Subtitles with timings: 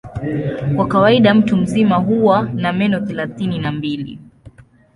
[0.75, 4.19] Kwa kawaida mtu mzima huwa na meno thelathini na mbili.